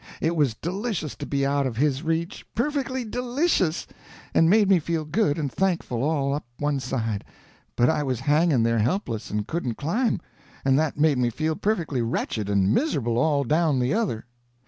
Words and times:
It 0.19 0.35
was 0.35 0.55
delicious 0.55 1.15
to 1.17 1.27
be 1.27 1.45
out 1.45 1.67
of 1.67 1.77
his 1.77 2.01
reach, 2.01 2.43
perfectly 2.55 3.05
delicious, 3.05 3.85
and 4.33 4.49
made 4.49 4.67
me 4.67 4.79
feel 4.79 5.05
good 5.05 5.37
and 5.37 5.51
thankful 5.53 6.01
all 6.01 6.33
up 6.33 6.43
one 6.57 6.79
side; 6.79 7.23
but 7.75 7.87
I 7.87 8.01
was 8.01 8.21
hanging 8.21 8.63
there 8.63 8.79
helpless 8.79 9.29
and 9.29 9.45
couldn't 9.45 9.75
climb, 9.75 10.19
and 10.65 10.79
that 10.79 10.97
made 10.97 11.19
me 11.19 11.29
feel 11.29 11.55
perfectly 11.55 12.01
wretched 12.01 12.49
and 12.49 12.73
miserable 12.73 13.19
all 13.19 13.43
down 13.43 13.77
the 13.79 13.93
other. 13.93 14.25